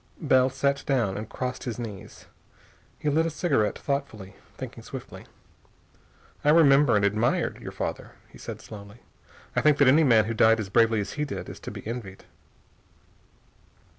[0.19, 2.25] Bell sat down and crossed his knees.
[2.97, 5.27] He lit a cigarette thoughtfully, thinking swiftly.
[6.43, 9.03] "I remember, and admired, your father," he said slowly.
[9.55, 11.85] "I think that any man who died as bravely as he did is to be
[11.85, 12.25] envied."